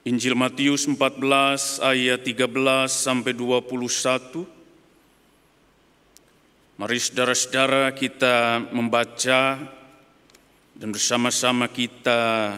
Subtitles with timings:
[0.00, 2.48] Injil Matius 14 ayat 13
[2.88, 4.48] sampai 21.
[6.80, 9.60] Mari saudara-saudara kita membaca
[10.72, 12.56] dan bersama-sama kita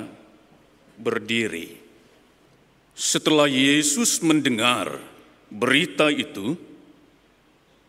[0.95, 1.83] berdiri.
[2.95, 5.03] Setelah Yesus mendengar
[5.51, 6.55] berita itu,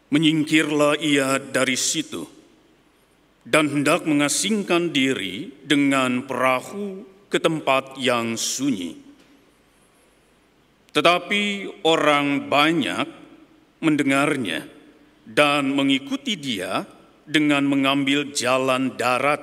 [0.10, 2.26] menyingkirlah ia dari situ
[3.46, 9.03] dan hendak mengasingkan diri dengan perahu ke tempat yang sunyi.
[10.94, 11.44] Tetapi
[11.90, 13.08] orang banyak
[13.82, 14.70] mendengarnya
[15.26, 16.86] dan mengikuti dia
[17.26, 19.42] dengan mengambil jalan darat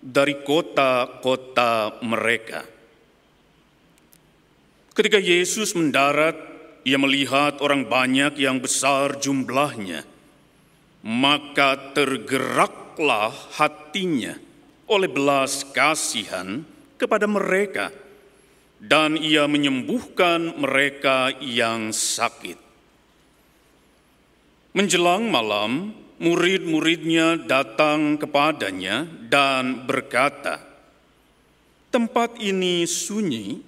[0.00, 2.64] dari kota-kota mereka.
[4.96, 6.34] Ketika Yesus mendarat,
[6.82, 10.02] ia melihat orang banyak yang besar jumlahnya,
[11.04, 13.30] maka tergeraklah
[13.60, 14.34] hatinya
[14.88, 16.64] oleh belas kasihan
[16.96, 17.92] kepada mereka
[18.78, 22.58] dan ia menyembuhkan mereka yang sakit.
[24.78, 25.90] Menjelang malam,
[26.22, 30.62] murid-muridnya datang kepadanya dan berkata,
[31.90, 33.58] "Tempat ini sunyi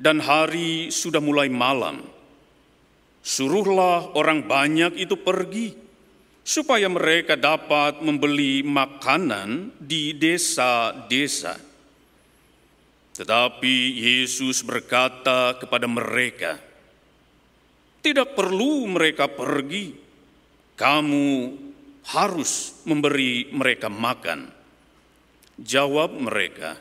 [0.00, 2.00] dan hari sudah mulai malam.
[3.20, 5.76] Suruhlah orang banyak itu pergi,
[6.40, 11.67] supaya mereka dapat membeli makanan di desa-desa."
[13.18, 16.54] Tetapi Yesus berkata kepada mereka,
[17.98, 19.90] "Tidak perlu mereka pergi,
[20.78, 21.58] kamu
[22.14, 24.54] harus memberi mereka makan."
[25.58, 26.78] Jawab mereka,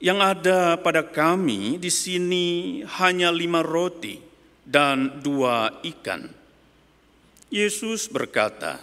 [0.00, 4.16] "Yang ada pada kami di sini hanya lima roti
[4.64, 6.24] dan dua ikan."
[7.52, 8.80] Yesus berkata,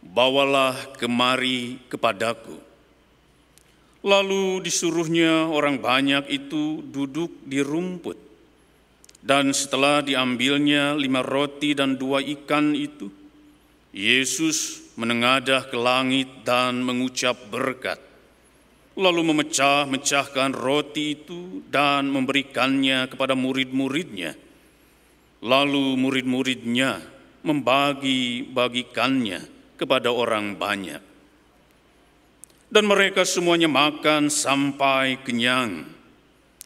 [0.00, 2.73] "Bawalah kemari kepadaku."
[4.04, 8.20] Lalu disuruhnya orang banyak itu duduk di rumput.
[9.24, 13.08] Dan setelah diambilnya lima roti dan dua ikan itu,
[13.96, 17.96] Yesus menengadah ke langit dan mengucap berkat.
[19.00, 24.36] Lalu memecah-mecahkan roti itu dan memberikannya kepada murid-muridnya.
[25.40, 27.00] Lalu murid-muridnya
[27.40, 29.40] membagi-bagikannya
[29.80, 31.13] kepada orang banyak
[32.72, 35.88] dan mereka semuanya makan sampai kenyang.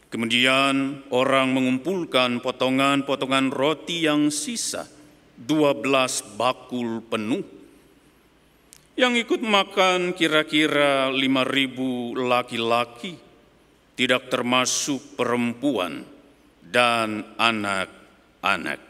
[0.08, 4.88] Kemudian orang mengumpulkan potongan-potongan roti yang sisa,
[5.36, 7.44] dua belas bakul penuh.
[8.98, 13.14] Yang ikut makan kira-kira lima ribu laki-laki,
[13.94, 16.02] tidak termasuk perempuan
[16.64, 18.80] dan anak-anak.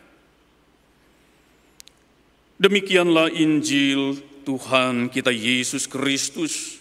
[2.58, 6.77] Demikianlah Injil Tuhan kita Yesus Kristus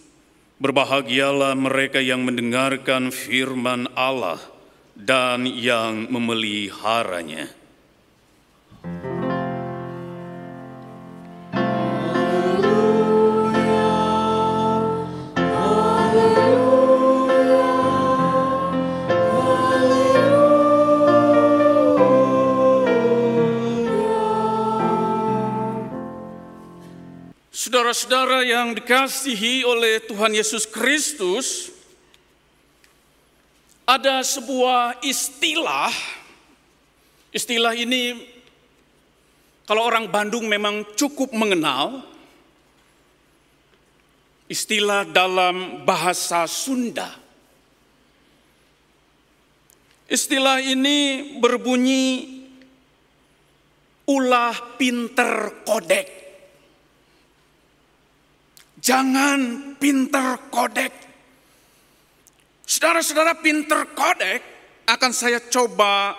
[0.57, 4.41] Berbahagialah mereka yang mendengarkan firman Allah
[4.97, 7.53] dan yang memeliharanya.
[28.07, 31.75] Saudara-saudara yang dikasihi oleh Tuhan Yesus Kristus,
[33.83, 35.91] ada sebuah istilah.
[37.35, 38.15] Istilah ini
[39.67, 41.99] kalau orang Bandung memang cukup mengenal.
[44.47, 47.11] Istilah dalam bahasa Sunda.
[50.07, 52.39] Istilah ini berbunyi
[54.07, 56.16] ulah pinter kodek.
[58.87, 60.95] Jangan pinter kodek.
[62.63, 64.39] Saudara-saudara pinter kodek
[64.87, 66.15] akan saya coba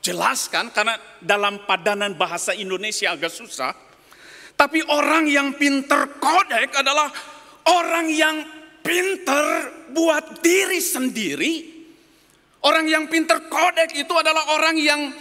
[0.00, 3.76] jelaskan karena dalam padanan bahasa Indonesia agak susah.
[4.56, 7.12] Tapi orang yang pinter kodek adalah
[7.68, 8.40] orang yang
[8.80, 9.44] pinter
[9.92, 11.54] buat diri sendiri.
[12.64, 15.12] Orang yang pinter kodek itu adalah orang yang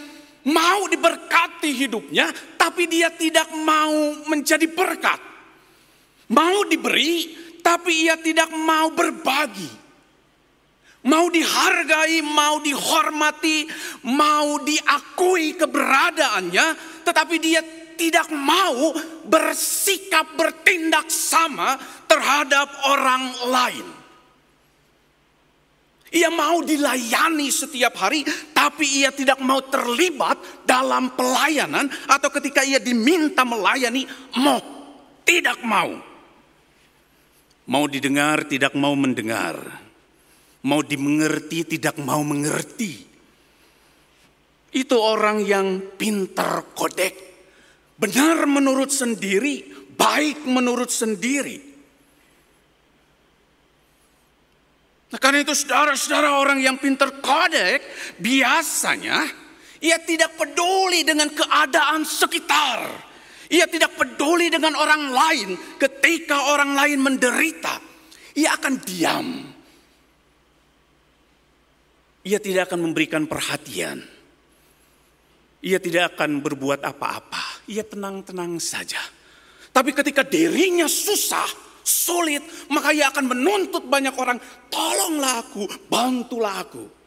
[0.48, 5.35] mau diberkati hidupnya, tapi dia tidak mau menjadi berkat.
[6.34, 7.30] Mau diberi,
[7.62, 9.86] tapi ia tidak mau berbagi.
[11.06, 13.70] Mau dihargai, mau dihormati,
[14.10, 16.68] mau diakui keberadaannya,
[17.06, 17.62] tetapi dia
[17.94, 18.90] tidak mau
[19.30, 21.78] bersikap bertindak sama
[22.10, 23.88] terhadap orang lain.
[26.10, 28.26] Ia mau dilayani setiap hari,
[28.56, 34.10] tapi ia tidak mau terlibat dalam pelayanan atau ketika ia diminta melayani,
[34.42, 34.58] mau
[35.22, 36.15] tidak mau.
[37.66, 39.86] Mau didengar, tidak mau mendengar.
[40.66, 43.06] mau dimengerti tidak mau mengerti.
[44.76, 47.16] Itu orang yang pintar kodek,
[47.96, 51.78] benar menurut sendiri, baik menurut sendiri.
[55.16, 57.80] Nah, karena itu saudara-saudara orang yang pintar kodek
[58.20, 59.24] biasanya
[59.80, 63.15] ia tidak peduli dengan keadaan sekitar.
[63.52, 67.78] Ia tidak peduli dengan orang lain ketika orang lain menderita.
[68.36, 69.28] Ia akan diam.
[72.26, 74.02] Ia tidak akan memberikan perhatian.
[75.66, 77.70] Ia tidak akan berbuat apa-apa.
[77.70, 79.02] Ia tenang-tenang saja.
[79.70, 81.46] Tapi ketika dirinya susah,
[81.86, 82.42] sulit,
[82.74, 84.42] maka ia akan menuntut banyak orang,
[84.74, 87.05] tolonglah aku, bantulah aku.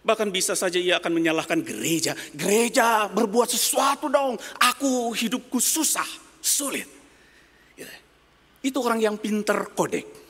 [0.00, 2.16] Bahkan bisa saja ia akan menyalahkan gereja.
[2.32, 4.40] Gereja berbuat sesuatu dong.
[4.56, 6.08] Aku hidupku susah,
[6.40, 6.88] sulit.
[7.76, 7.90] Ya.
[8.64, 10.20] Itu orang yang pinter kodek.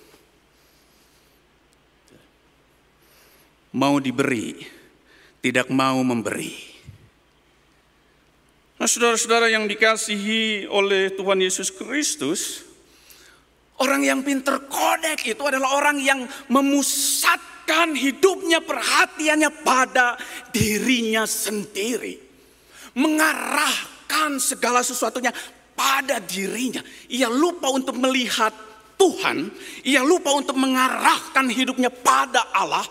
[3.74, 4.58] mau diberi,
[5.38, 6.70] tidak mau memberi.
[8.80, 12.64] Nah, saudara-saudara yang dikasihi oleh Tuhan Yesus Kristus,
[13.76, 16.24] orang yang pinter kodek itu adalah orang yang
[17.70, 20.18] memusatkan hidupnya, perhatiannya pada
[20.50, 22.18] dirinya sendiri.
[22.98, 25.30] Mengarahkan segala sesuatunya
[25.78, 26.82] pada dirinya.
[27.06, 28.50] Ia lupa untuk melihat
[28.98, 29.48] Tuhan,
[29.86, 32.84] ia lupa untuk mengarahkan hidupnya pada Allah,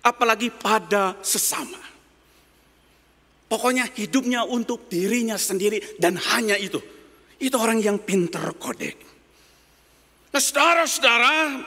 [0.00, 1.78] apalagi pada sesama.
[3.48, 6.80] Pokoknya hidupnya untuk dirinya sendiri dan hanya itu.
[7.38, 8.98] Itu orang yang pinter kodek.
[10.28, 11.64] Nah saudara-saudara,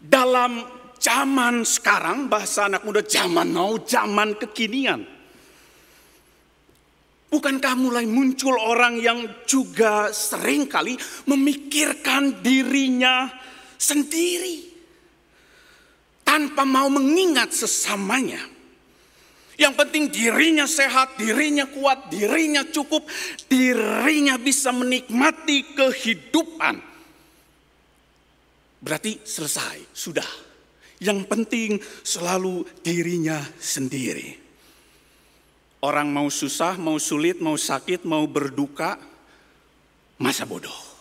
[0.00, 0.64] dalam
[0.98, 5.04] zaman sekarang, bahasa anak muda zaman now, zaman kekinian.
[7.34, 10.94] Bukankah mulai muncul orang yang juga sering kali
[11.26, 13.26] memikirkan dirinya
[13.74, 14.70] sendiri
[16.22, 18.38] tanpa mau mengingat sesamanya.
[19.54, 23.06] Yang penting dirinya sehat, dirinya kuat, dirinya cukup,
[23.46, 26.74] dirinya bisa menikmati kehidupan.
[28.82, 30.53] Berarti selesai, sudah.
[31.04, 31.70] Yang penting
[32.00, 34.40] selalu dirinya sendiri.
[35.84, 38.96] Orang mau susah, mau sulit, mau sakit, mau berduka,
[40.16, 40.96] masa bodoh.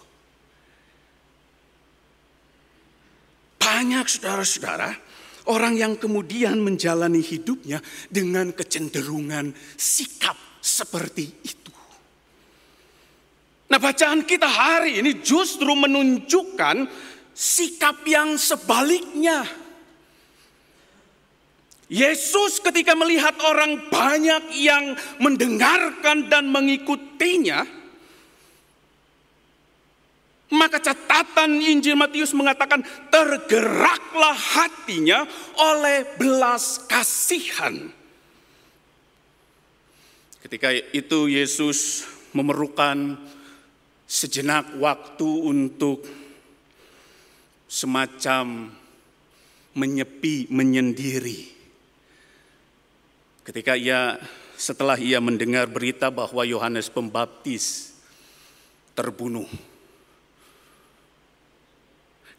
[3.64, 5.14] Banyak saudara-saudara
[5.52, 11.74] Orang yang kemudian menjalani hidupnya dengan kecenderungan sikap seperti itu.
[13.68, 16.88] Nah, bacaan kita hari ini justru menunjukkan
[17.36, 19.44] sikap yang sebaliknya.
[21.94, 27.62] Yesus ketika melihat orang banyak yang mendengarkan dan mengikutinya,
[30.58, 32.82] maka catatan Injil Matius mengatakan
[33.14, 35.22] tergeraklah hatinya
[35.62, 37.94] oleh belas kasihan.
[40.42, 43.22] Ketika itu Yesus memerlukan
[44.10, 46.10] sejenak waktu untuk
[47.70, 48.74] semacam
[49.78, 51.63] menyepi, menyendiri.
[53.44, 54.24] Ketika ia
[54.56, 57.92] setelah ia mendengar berita bahwa Yohanes Pembaptis
[58.96, 59.50] terbunuh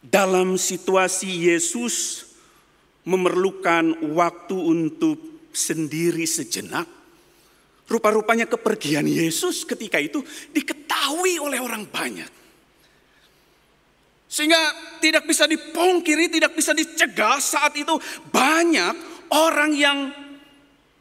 [0.01, 2.25] dalam situasi Yesus
[3.05, 6.89] memerlukan waktu untuk sendiri sejenak,
[7.85, 12.29] rupa-rupanya kepergian Yesus ketika itu diketahui oleh orang banyak.
[14.25, 14.57] Sehingga
[14.99, 17.93] tidak bisa dipungkiri, tidak bisa dicegah saat itu
[18.33, 18.93] banyak
[19.31, 20.24] orang yang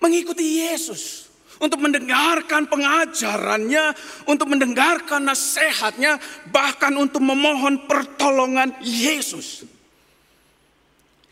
[0.04, 3.96] mengikuti Yesus untuk mendengarkan pengajarannya,
[4.28, 6.20] untuk mendengarkan nasihatnya,
[6.52, 9.64] bahkan untuk memohon pertolongan Yesus.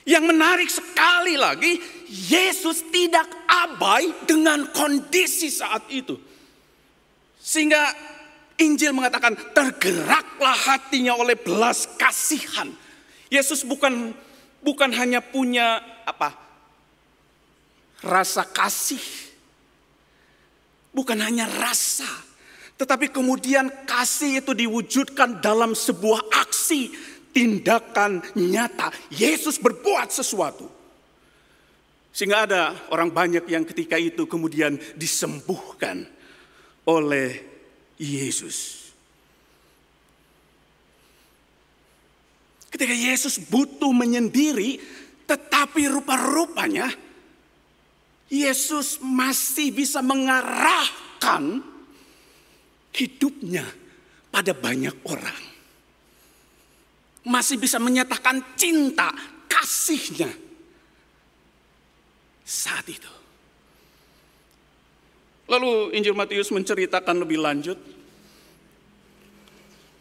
[0.02, 6.18] Yang menarik sekali lagi, Yesus tidak abai dengan kondisi saat itu.
[7.38, 7.94] Sehingga
[8.58, 12.70] Injil mengatakan tergeraklah hatinya oleh belas kasihan.
[13.30, 14.10] Yesus bukan
[14.62, 16.41] bukan hanya punya apa?
[18.02, 19.22] Rasa kasih
[20.92, 22.04] Bukan hanya rasa,
[22.76, 26.92] tetapi kemudian kasih itu diwujudkan dalam sebuah aksi,
[27.32, 28.92] tindakan nyata.
[29.08, 30.68] Yesus berbuat sesuatu.
[32.12, 36.04] Sehingga ada orang banyak yang ketika itu kemudian disembuhkan
[36.84, 37.40] oleh
[37.96, 38.92] Yesus.
[42.68, 44.76] Ketika Yesus butuh menyendiri,
[45.24, 46.92] tetapi rupa-rupanya
[48.32, 51.60] Yesus masih bisa mengarahkan
[52.96, 53.68] hidupnya
[54.32, 55.42] pada banyak orang.
[57.28, 59.12] Masih bisa menyatakan cinta,
[59.52, 60.32] kasihnya
[62.40, 63.12] saat itu.
[65.52, 67.76] Lalu Injil Matius menceritakan lebih lanjut.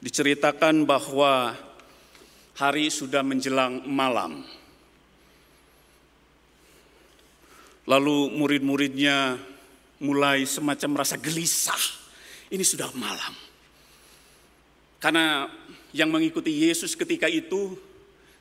[0.01, 1.53] Diceritakan bahwa
[2.55, 4.47] hari sudah menjelang malam.
[7.91, 9.35] Lalu murid-muridnya
[9.99, 11.99] mulai semacam rasa gelisah.
[12.47, 13.35] Ini sudah malam.
[15.03, 15.51] Karena
[15.91, 17.75] yang mengikuti Yesus ketika itu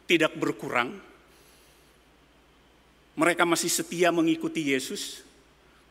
[0.07, 0.95] tidak berkurang.
[3.19, 5.27] Mereka masih setia mengikuti Yesus,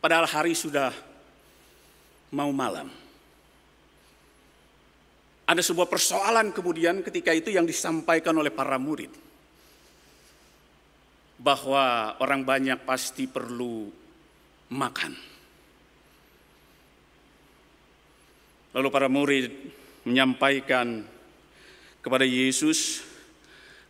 [0.00, 0.90] padahal hari sudah
[2.32, 2.88] mau malam.
[5.44, 9.29] Ada sebuah persoalan kemudian ketika itu yang disampaikan oleh para murid.
[11.40, 13.88] Bahwa orang banyak pasti perlu
[14.76, 15.12] makan.
[18.70, 19.50] Lalu para murid
[20.06, 21.02] menyampaikan
[22.00, 23.02] kepada Yesus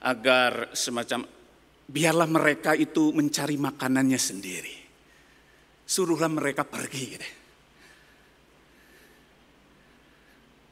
[0.01, 1.29] agar semacam
[1.91, 4.77] biarlah mereka itu mencari makanannya sendiri.
[5.85, 7.19] Suruhlah mereka pergi.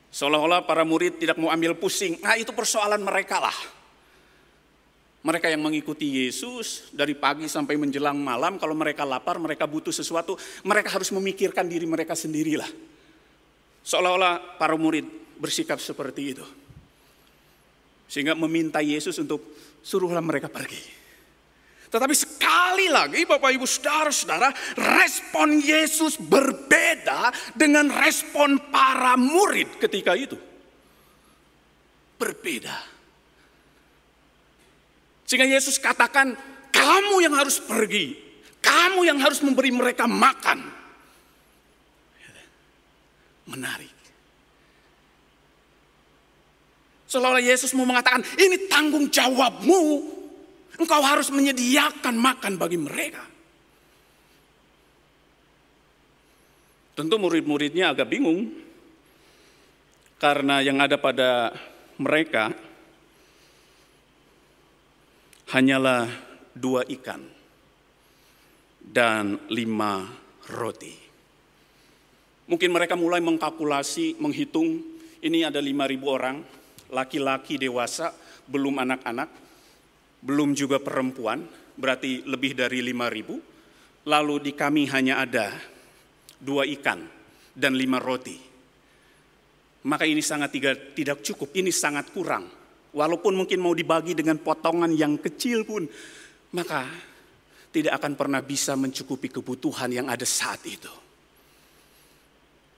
[0.09, 2.19] Seolah-olah para murid tidak mau ambil pusing.
[2.25, 3.59] Nah itu persoalan mereka lah.
[5.19, 10.39] Mereka yang mengikuti Yesus dari pagi sampai menjelang malam, kalau mereka lapar, mereka butuh sesuatu,
[10.63, 12.71] mereka harus memikirkan diri mereka sendirilah.
[13.83, 15.05] Seolah-olah para murid
[15.43, 16.47] bersikap seperti itu.
[18.07, 19.43] Sehingga meminta Yesus untuk
[19.83, 20.99] suruhlah mereka pergi.
[21.89, 30.37] Tetapi sekali lagi Bapak Ibu Saudara-saudara, respon Yesus berbeda dengan respon para murid ketika itu.
[32.21, 32.98] Berbeda.
[35.29, 36.33] Sehingga Yesus katakan,
[36.73, 38.17] kamu yang harus pergi.
[38.65, 40.65] Kamu yang harus memberi mereka makan.
[43.53, 43.93] Menarik.
[47.09, 49.81] Seolah-olah Yesus mau mengatakan, ini tanggung jawabmu.
[50.81, 53.25] Engkau harus menyediakan makan bagi mereka.
[56.97, 58.49] Tentu murid-muridnya agak bingung.
[60.17, 61.53] Karena yang ada pada
[62.01, 62.68] mereka
[65.49, 66.05] hanyalah
[66.52, 67.25] dua ikan
[68.85, 70.05] dan lima
[70.52, 70.95] roti.
[72.49, 74.81] Mungkin mereka mulai mengkalkulasi, menghitung,
[75.21, 76.40] ini ada lima ribu orang,
[76.88, 78.12] laki-laki dewasa,
[78.49, 79.28] belum anak-anak,
[80.25, 81.45] belum juga perempuan,
[81.76, 83.37] berarti lebih dari lima ribu.
[84.09, 85.52] Lalu di kami hanya ada
[86.40, 87.05] dua ikan
[87.52, 88.40] dan lima roti.
[89.85, 90.57] Maka ini sangat
[90.97, 92.58] tidak, cukup, ini sangat kurang.
[92.99, 95.87] Walaupun mungkin mau dibagi dengan potongan yang kecil pun,
[96.50, 96.83] maka
[97.71, 100.90] tidak akan pernah bisa mencukupi kebutuhan yang ada saat itu.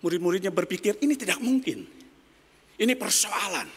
[0.05, 1.89] Murid-muridnya berpikir ini tidak mungkin.
[2.77, 3.69] Ini persoalan.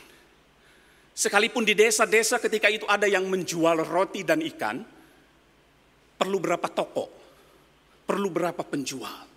[1.16, 4.84] Sekalipun di desa-desa ketika itu ada yang menjual roti dan ikan,
[6.20, 7.08] perlu berapa toko,
[8.04, 9.32] perlu berapa penjual.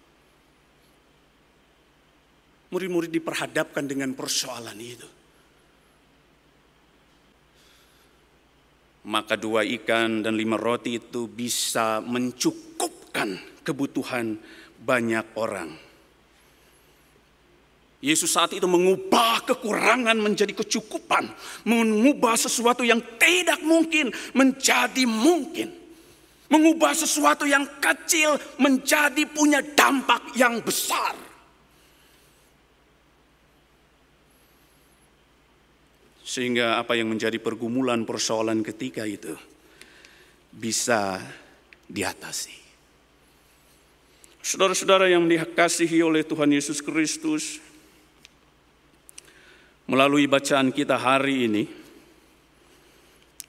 [2.66, 5.15] Murid-murid diperhadapkan dengan persoalan itu.
[9.06, 14.34] Maka dua ikan dan lima roti itu bisa mencukupkan kebutuhan
[14.82, 15.70] banyak orang.
[18.02, 21.26] Yesus saat itu mengubah kekurangan menjadi kecukupan,
[21.66, 25.74] mengubah sesuatu yang tidak mungkin menjadi mungkin,
[26.46, 31.25] mengubah sesuatu yang kecil menjadi punya dampak yang besar.
[36.26, 39.38] Sehingga apa yang menjadi pergumulan persoalan ketika itu
[40.50, 41.22] bisa
[41.86, 42.66] diatasi.
[44.42, 47.62] Saudara-saudara yang dikasihi oleh Tuhan Yesus Kristus,
[49.86, 51.62] melalui bacaan kita hari ini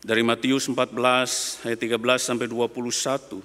[0.05, 3.41] dari Matius 14 ayat 13 sampai 21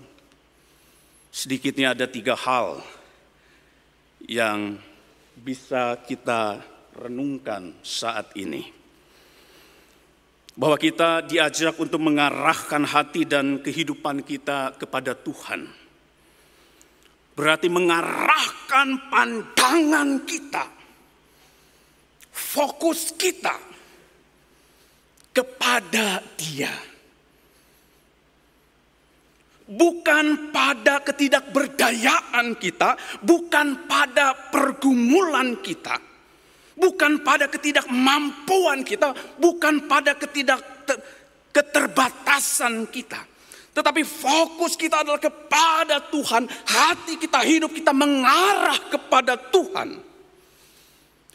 [1.32, 2.84] sedikitnya ada tiga hal
[4.28, 4.76] yang
[5.40, 6.60] bisa kita
[6.92, 8.81] renungkan saat ini
[10.52, 15.64] bahwa kita diajak untuk mengarahkan hati dan kehidupan kita kepada Tuhan
[17.32, 20.64] berarti mengarahkan pandangan kita
[22.32, 23.56] fokus kita
[25.32, 26.72] kepada Dia.
[29.72, 32.92] Bukan pada ketidakberdayaan kita,
[33.24, 35.96] bukan pada pergumulan kita,
[36.82, 40.58] bukan pada ketidakmampuan kita, bukan pada ketidak
[41.54, 43.22] keterbatasan kita.
[43.72, 49.96] Tetapi fokus kita adalah kepada Tuhan, hati kita, hidup kita mengarah kepada Tuhan.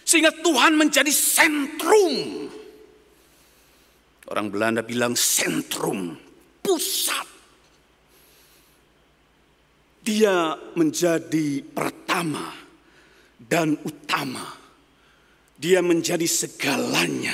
[0.03, 2.45] Sehingga Tuhan menjadi sentrum.
[4.27, 6.13] Orang Belanda bilang sentrum,
[6.59, 7.25] pusat.
[10.03, 12.53] Dia menjadi pertama
[13.39, 14.66] dan utama.
[15.57, 17.33] Dia menjadi segalanya.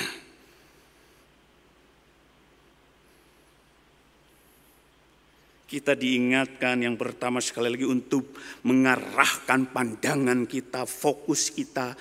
[5.67, 11.97] Kita diingatkan yang pertama sekali lagi untuk mengarahkan pandangan kita, fokus kita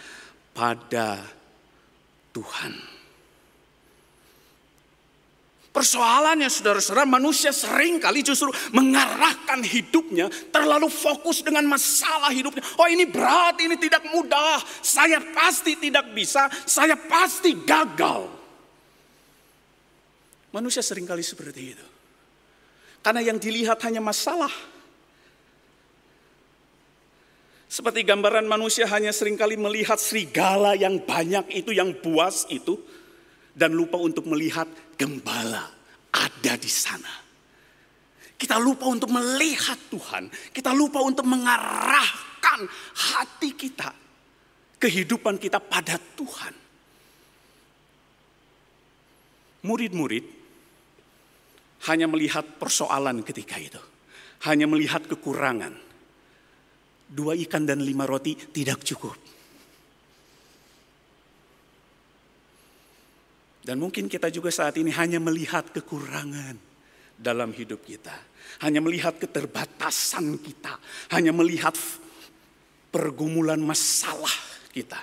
[0.52, 1.24] pada
[2.36, 3.01] Tuhan.
[5.72, 12.60] Persoalannya saudara-saudara manusia sering kali justru mengarahkan hidupnya terlalu fokus dengan masalah hidupnya.
[12.76, 18.28] Oh ini berat, ini tidak mudah, saya pasti tidak bisa, saya pasti gagal.
[20.52, 21.86] Manusia sering kali seperti itu.
[23.00, 24.52] Karena yang dilihat hanya masalah.
[27.64, 32.76] Seperti gambaran manusia hanya sering kali melihat serigala yang banyak itu, yang buas itu
[33.52, 34.66] dan lupa untuk melihat
[34.96, 35.68] gembala
[36.12, 37.12] ada di sana.
[38.36, 42.66] Kita lupa untuk melihat Tuhan, kita lupa untuk mengarahkan
[43.14, 43.94] hati kita,
[44.82, 46.54] kehidupan kita pada Tuhan.
[49.62, 50.24] Murid-murid
[51.86, 53.78] hanya melihat persoalan ketika itu,
[54.50, 55.78] hanya melihat kekurangan.
[57.12, 59.31] Dua ikan dan lima roti tidak cukup.
[63.62, 66.58] Dan mungkin kita juga saat ini hanya melihat kekurangan
[67.14, 68.14] dalam hidup kita.
[68.66, 70.82] Hanya melihat keterbatasan kita.
[71.14, 71.78] Hanya melihat
[72.90, 74.34] pergumulan masalah
[74.74, 74.98] kita.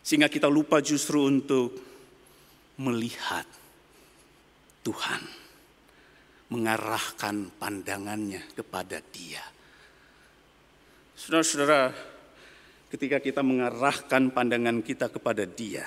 [0.00, 1.76] Sehingga kita lupa justru untuk
[2.80, 3.44] melihat
[4.80, 5.22] Tuhan.
[6.48, 9.44] Mengarahkan pandangannya kepada dia.
[11.12, 11.92] Saudara-saudara,
[12.88, 15.86] ketika kita mengarahkan pandangan kita kepada dia,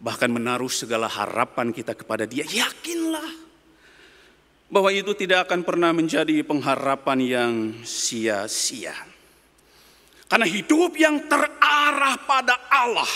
[0.00, 3.30] bahkan menaruh segala harapan kita kepada Dia, yakinlah
[4.72, 7.54] bahwa itu tidak akan pernah menjadi pengharapan yang
[7.84, 8.96] sia-sia.
[10.30, 13.12] Karena hidup yang terarah pada Allah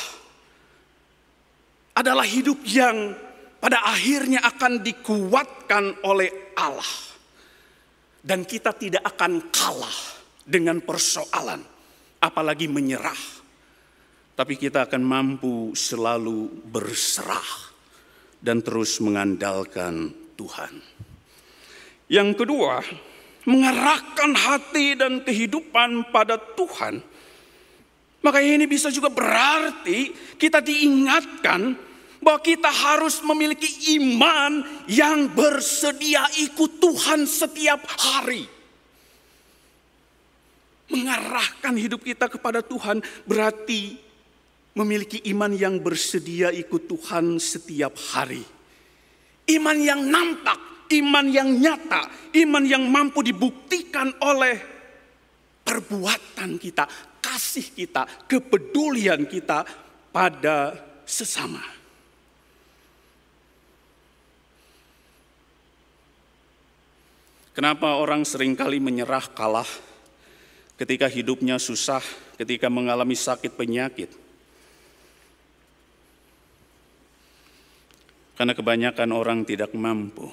[1.94, 3.14] adalah hidup yang
[3.62, 6.92] pada akhirnya akan dikuatkan oleh Allah.
[8.24, 9.98] Dan kita tidak akan kalah
[10.42, 11.60] dengan persoalan,
[12.24, 13.43] apalagi menyerah
[14.34, 17.70] tapi kita akan mampu selalu berserah
[18.42, 20.74] dan terus mengandalkan Tuhan.
[22.10, 22.82] Yang kedua,
[23.46, 27.00] mengarahkan hati dan kehidupan pada Tuhan.
[28.24, 31.76] Maka ini bisa juga berarti kita diingatkan
[32.24, 38.48] bahwa kita harus memiliki iman yang bersedia ikut Tuhan setiap hari.
[40.88, 44.03] Mengarahkan hidup kita kepada Tuhan berarti
[44.74, 48.42] memiliki iman yang bersedia ikut Tuhan setiap hari.
[49.46, 54.58] Iman yang nampak, iman yang nyata, iman yang mampu dibuktikan oleh
[55.62, 56.84] perbuatan kita,
[57.22, 59.62] kasih kita, kepedulian kita
[60.10, 60.74] pada
[61.06, 61.62] sesama.
[67.54, 69.68] Kenapa orang sering kali menyerah kalah
[70.74, 72.02] ketika hidupnya susah,
[72.34, 74.23] ketika mengalami sakit penyakit?
[78.34, 80.26] Karena kebanyakan orang tidak mampu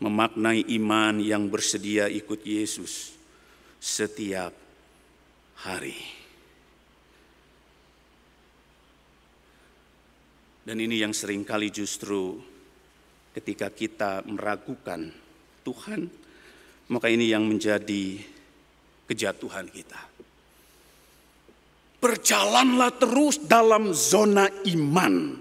[0.00, 3.14] memaknai iman yang bersedia ikut Yesus
[3.76, 4.50] setiap
[5.60, 5.96] hari.
[10.64, 12.36] Dan ini yang sering kali justru
[13.36, 15.08] ketika kita meragukan
[15.64, 16.08] Tuhan,
[16.92, 18.20] maka ini yang menjadi
[19.04, 20.00] kejatuhan kita.
[22.00, 25.36] Berjalanlah terus dalam zona iman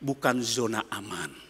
[0.00, 1.46] bukan zona aman.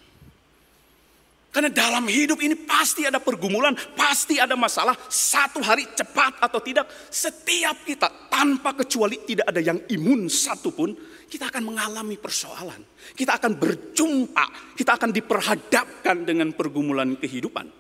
[1.57, 4.93] Karena dalam hidup ini pasti ada pergumulan, pasti ada masalah.
[5.09, 10.93] Satu hari cepat atau tidak, setiap kita tanpa kecuali tidak ada yang imun satupun,
[11.25, 12.77] kita akan mengalami persoalan.
[13.17, 17.73] Kita akan berjumpa, kita akan diperhadapkan dengan pergumulan kehidupan.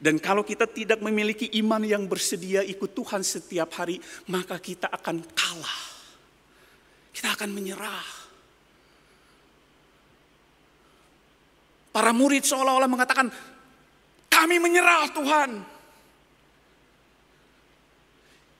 [0.00, 4.00] Dan kalau kita tidak memiliki iman yang bersedia ikut Tuhan setiap hari,
[4.32, 5.82] maka kita akan kalah.
[7.12, 8.25] Kita akan menyerah.
[11.96, 13.32] Para murid seolah-olah mengatakan,
[14.28, 15.50] kami menyerah Tuhan.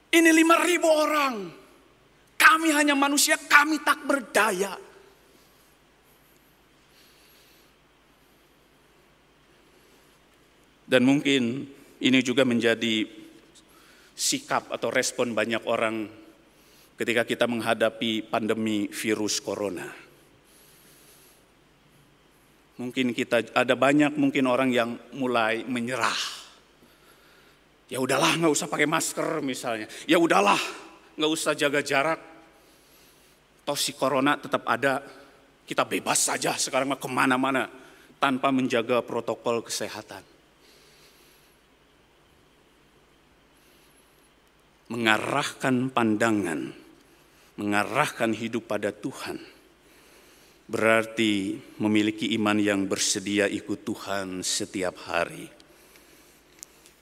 [0.09, 1.53] Ini lima ribu orang.
[2.41, 4.73] Kami hanya manusia, kami tak berdaya.
[10.89, 11.69] Dan mungkin
[12.01, 13.05] ini juga menjadi
[14.17, 16.09] sikap atau respon banyak orang
[16.97, 20.06] ketika kita menghadapi pandemi virus corona.
[22.77, 26.21] Mungkin kita ada banyak mungkin orang yang mulai menyerah.
[27.89, 29.89] Ya udahlah nggak usah pakai masker misalnya.
[30.05, 30.61] Ya udahlah
[31.17, 32.21] nggak usah jaga jarak.
[33.65, 35.01] Toh si corona tetap ada.
[35.67, 37.67] Kita bebas saja sekarang mah ke mana-mana
[38.21, 40.23] tanpa menjaga protokol kesehatan.
[44.87, 46.71] Mengarahkan pandangan,
[47.59, 49.56] mengarahkan hidup pada Tuhan
[50.67, 55.47] berarti memiliki iman yang bersedia ikut Tuhan setiap hari.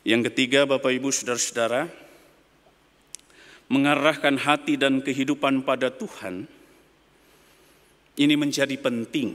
[0.04, 1.88] Yang ketiga, Bapak Ibu, saudara-saudara,
[3.72, 6.44] mengarahkan hati dan kehidupan pada Tuhan
[8.20, 9.32] ini menjadi penting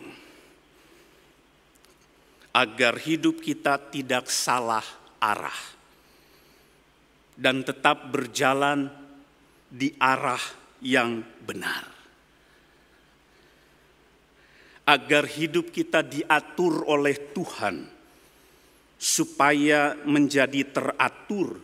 [2.53, 4.85] agar hidup kita tidak salah
[5.17, 5.57] arah
[7.33, 8.93] dan tetap berjalan
[9.69, 10.41] di arah
[10.85, 11.98] yang benar
[14.89, 17.85] agar hidup kita diatur oleh Tuhan,
[18.97, 21.61] supaya menjadi teratur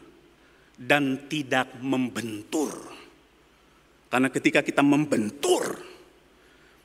[0.77, 2.69] dan tidak membentur.
[4.13, 5.73] Karena ketika kita membentur,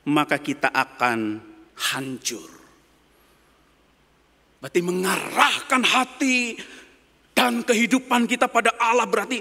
[0.08, 1.44] maka kita akan
[1.92, 2.50] hancur.
[4.64, 6.56] Berarti mengarahkan hati
[7.36, 9.40] dan kehidupan kita pada Allah berarti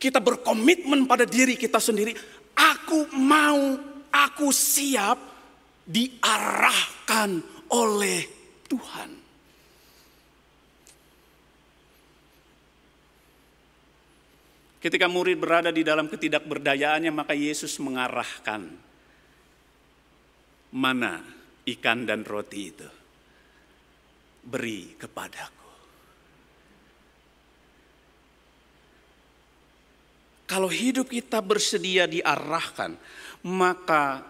[0.00, 2.16] kita berkomitmen pada diri kita sendiri.
[2.56, 3.76] Aku mau,
[4.12, 5.29] aku siap
[5.90, 7.30] diarahkan
[7.74, 8.20] oleh
[8.70, 9.10] Tuhan.
[14.80, 18.64] Ketika murid berada di dalam ketidakberdayaannya, maka Yesus mengarahkan
[20.72, 21.20] mana
[21.68, 22.88] ikan dan roti itu.
[24.40, 25.68] Beri kepadaku.
[30.48, 32.96] Kalau hidup kita bersedia diarahkan,
[33.44, 34.24] maka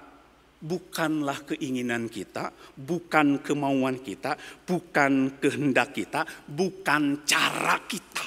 [0.60, 4.36] bukanlah keinginan kita, bukan kemauan kita,
[4.68, 8.26] bukan kehendak kita, bukan cara kita.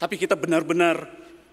[0.00, 0.98] Tapi kita benar-benar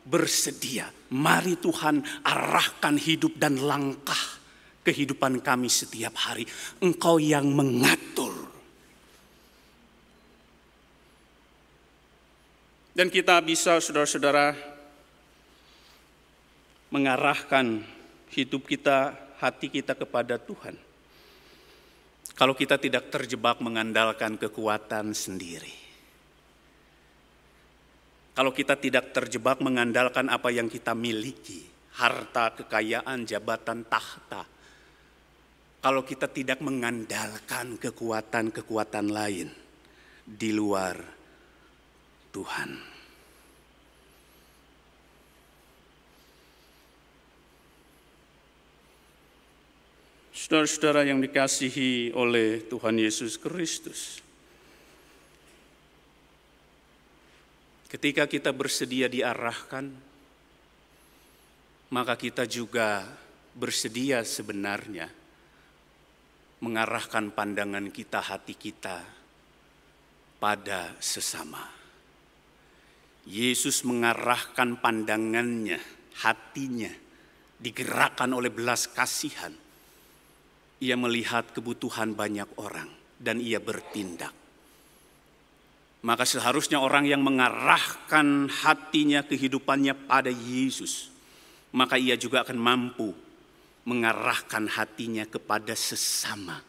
[0.07, 0.89] bersedia.
[1.13, 4.39] Mari Tuhan arahkan hidup dan langkah
[4.81, 6.47] kehidupan kami setiap hari.
[6.81, 8.49] Engkau yang mengatur.
[12.97, 14.57] Dan kita bisa saudara-saudara
[16.89, 17.85] mengarahkan
[18.33, 20.75] hidup kita, hati kita kepada Tuhan.
[22.35, 25.75] Kalau kita tidak terjebak mengandalkan kekuatan sendiri.
[28.31, 31.59] Kalau kita tidak terjebak mengandalkan apa yang kita miliki,
[31.99, 34.47] harta, kekayaan, jabatan, tahta.
[35.83, 39.51] Kalau kita tidak mengandalkan kekuatan-kekuatan lain
[40.23, 40.95] di luar
[42.31, 42.98] Tuhan.
[50.49, 54.17] Saudara-saudara yang dikasihi oleh Tuhan Yesus Kristus.
[57.85, 59.93] Ketika kita bersedia diarahkan,
[61.93, 63.05] maka kita juga
[63.53, 65.05] bersedia sebenarnya
[66.65, 69.05] mengarahkan pandangan kita, hati kita
[70.41, 71.61] pada sesama.
[73.29, 75.77] Yesus mengarahkan pandangannya,
[76.25, 76.89] hatinya,
[77.61, 79.68] digerakkan oleh belas kasihan
[80.79, 82.87] ia melihat kebutuhan banyak orang
[83.19, 84.31] dan ia bertindak.
[85.99, 91.11] Maka seharusnya orang yang mengarahkan hatinya, kehidupannya pada Yesus,
[91.75, 93.11] maka ia juga akan mampu
[93.83, 96.63] mengarahkan hatinya kepada sesama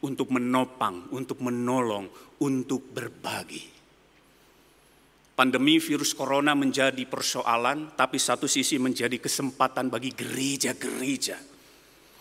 [0.00, 2.08] untuk menopang, untuk menolong,
[2.40, 3.76] untuk berbagi.
[5.36, 11.57] Pandemi virus corona menjadi persoalan, tapi satu sisi menjadi kesempatan bagi gereja-gereja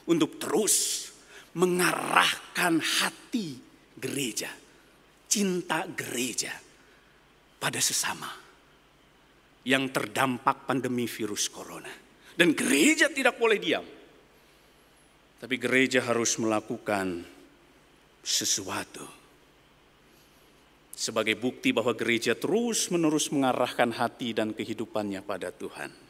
[0.08, 1.08] untuk terus
[1.58, 3.60] mengarahkan hati
[3.98, 4.52] gereja,
[5.28, 6.54] cinta gereja
[7.58, 8.30] pada sesama
[9.68, 11.92] yang terdampak pandemi virus corona.
[12.38, 13.86] Dan gereja tidak boleh diam.
[15.38, 17.26] Tapi gereja harus melakukan
[18.22, 19.06] sesuatu.
[20.98, 26.07] Sebagai bukti bahwa gereja terus menerus mengarahkan hati dan kehidupannya pada Tuhan.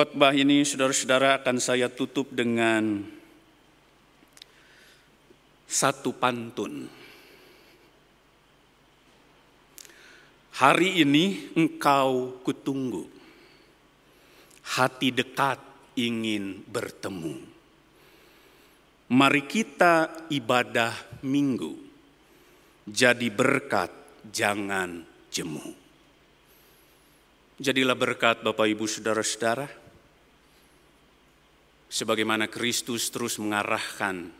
[0.00, 3.04] Khotbah ini saudara-saudara akan saya tutup dengan
[5.68, 6.88] satu pantun.
[10.56, 13.04] Hari ini engkau kutunggu,
[14.72, 15.60] hati dekat
[16.00, 17.36] ingin bertemu.
[19.12, 20.96] Mari kita ibadah
[21.28, 21.76] minggu,
[22.88, 23.92] jadi berkat
[24.32, 25.76] jangan jemu.
[27.60, 29.79] Jadilah berkat Bapak Ibu Saudara-saudara
[31.90, 34.30] sebagaimana Kristus terus mengarahkan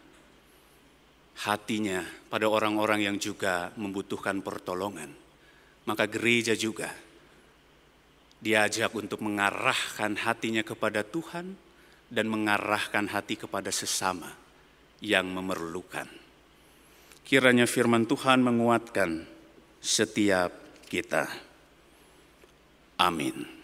[1.42, 5.10] hatinya pada orang-orang yang juga membutuhkan pertolongan,
[5.84, 6.94] maka gereja juga
[8.40, 11.52] diajak untuk mengarahkan hatinya kepada Tuhan
[12.08, 14.30] dan mengarahkan hati kepada sesama
[15.02, 16.06] yang memerlukan.
[17.26, 19.22] Kiranya firman Tuhan menguatkan
[19.78, 20.50] setiap
[20.88, 21.30] kita.
[23.00, 23.59] Amin.